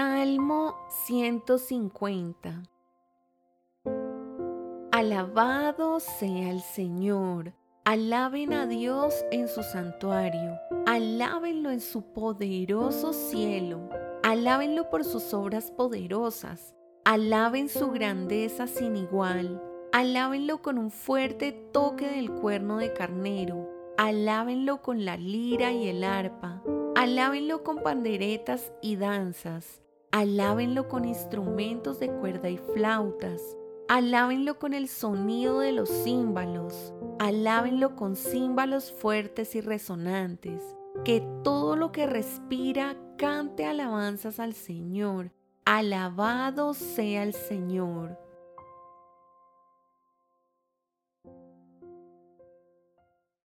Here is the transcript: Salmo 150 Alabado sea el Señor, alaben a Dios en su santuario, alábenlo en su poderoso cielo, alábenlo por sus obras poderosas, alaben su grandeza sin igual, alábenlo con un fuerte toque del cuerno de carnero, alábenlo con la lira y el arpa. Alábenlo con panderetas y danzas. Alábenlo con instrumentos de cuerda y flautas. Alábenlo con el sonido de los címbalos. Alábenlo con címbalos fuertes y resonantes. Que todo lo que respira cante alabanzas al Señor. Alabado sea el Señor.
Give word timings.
Salmo 0.00 0.78
150 1.04 2.62
Alabado 4.92 6.00
sea 6.00 6.50
el 6.50 6.62
Señor, 6.62 7.52
alaben 7.84 8.54
a 8.54 8.66
Dios 8.66 9.26
en 9.30 9.46
su 9.46 9.62
santuario, 9.62 10.58
alábenlo 10.86 11.70
en 11.70 11.82
su 11.82 12.14
poderoso 12.14 13.12
cielo, 13.12 13.90
alábenlo 14.22 14.88
por 14.88 15.04
sus 15.04 15.34
obras 15.34 15.70
poderosas, 15.70 16.74
alaben 17.04 17.68
su 17.68 17.90
grandeza 17.90 18.66
sin 18.66 18.96
igual, 18.96 19.62
alábenlo 19.92 20.62
con 20.62 20.78
un 20.78 20.90
fuerte 20.90 21.52
toque 21.52 22.08
del 22.08 22.30
cuerno 22.30 22.78
de 22.78 22.94
carnero, 22.94 23.68
alábenlo 23.98 24.80
con 24.80 25.04
la 25.04 25.18
lira 25.18 25.72
y 25.72 25.88
el 25.88 26.04
arpa. 26.04 26.62
Alábenlo 26.96 27.62
con 27.62 27.82
panderetas 27.82 28.72
y 28.82 28.96
danzas. 28.96 29.80
Alábenlo 30.12 30.88
con 30.88 31.04
instrumentos 31.04 32.00
de 32.00 32.08
cuerda 32.08 32.50
y 32.50 32.58
flautas. 32.58 33.40
Alábenlo 33.88 34.58
con 34.58 34.74
el 34.74 34.88
sonido 34.88 35.60
de 35.60 35.70
los 35.70 35.88
címbalos. 35.88 36.92
Alábenlo 37.20 37.94
con 37.94 38.16
címbalos 38.16 38.90
fuertes 38.90 39.54
y 39.54 39.60
resonantes. 39.60 40.62
Que 41.04 41.24
todo 41.44 41.76
lo 41.76 41.92
que 41.92 42.08
respira 42.08 42.96
cante 43.18 43.66
alabanzas 43.66 44.40
al 44.40 44.54
Señor. 44.54 45.30
Alabado 45.64 46.74
sea 46.74 47.22
el 47.22 47.32
Señor. 47.32 48.18